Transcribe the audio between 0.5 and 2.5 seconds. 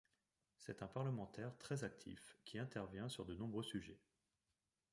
C'est un parlementaire très actif,